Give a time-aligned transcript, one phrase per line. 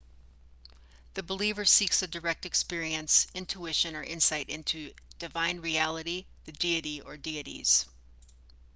[1.13, 7.85] the believer seeks a direct experience intuition or insight into divine reality/the deity or dieties